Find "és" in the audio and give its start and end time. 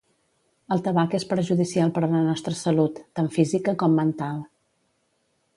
1.17-1.25